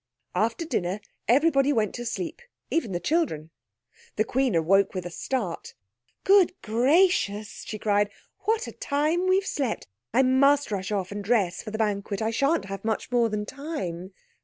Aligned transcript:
After 0.33 0.65
dinner 0.65 0.99
everybody 1.27 1.71
went 1.71 1.93
to 1.93 2.05
sleep, 2.07 2.41
even 2.71 2.91
the 2.91 2.99
children. 2.99 3.51
The 4.15 4.23
Queen 4.23 4.55
awoke 4.55 4.95
with 4.95 5.05
a 5.05 5.11
start. 5.11 5.75
"Good 6.23 6.53
gracious!" 6.63 7.61
she 7.67 7.77
cried, 7.77 8.09
"what 8.45 8.65
a 8.65 8.71
time 8.71 9.27
we've 9.27 9.45
slept! 9.45 9.85
I 10.11 10.23
must 10.23 10.71
rush 10.71 10.91
off 10.91 11.11
and 11.11 11.23
dress 11.23 11.61
for 11.61 11.69
the 11.69 11.77
banquet. 11.77 12.19
I 12.19 12.31
shan't 12.31 12.65
have 12.65 12.83
much 12.83 13.11
more 13.11 13.29
than 13.29 13.45
time." 13.45 14.11